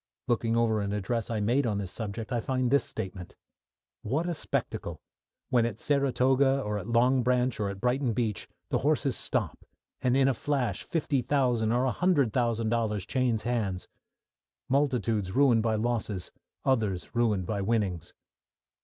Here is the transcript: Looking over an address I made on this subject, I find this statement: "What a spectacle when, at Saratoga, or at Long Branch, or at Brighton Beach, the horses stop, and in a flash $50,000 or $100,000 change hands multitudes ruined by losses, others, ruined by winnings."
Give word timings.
Looking 0.27 0.57
over 0.57 0.81
an 0.81 0.93
address 0.93 1.29
I 1.29 1.41
made 1.41 1.67
on 1.67 1.77
this 1.77 1.91
subject, 1.91 2.31
I 2.33 2.39
find 2.39 2.71
this 2.71 2.83
statement: 2.83 3.35
"What 4.01 4.27
a 4.27 4.33
spectacle 4.33 4.99
when, 5.49 5.63
at 5.63 5.77
Saratoga, 5.77 6.59
or 6.63 6.79
at 6.79 6.87
Long 6.87 7.21
Branch, 7.21 7.59
or 7.59 7.69
at 7.69 7.79
Brighton 7.79 8.13
Beach, 8.13 8.47
the 8.71 8.79
horses 8.79 9.15
stop, 9.15 9.63
and 10.01 10.17
in 10.17 10.27
a 10.27 10.33
flash 10.33 10.83
$50,000 10.87 11.71
or 11.71 11.93
$100,000 12.25 13.07
change 13.07 13.43
hands 13.43 13.87
multitudes 14.67 15.33
ruined 15.33 15.61
by 15.61 15.75
losses, 15.75 16.31
others, 16.65 17.13
ruined 17.13 17.45
by 17.45 17.61
winnings." 17.61 18.15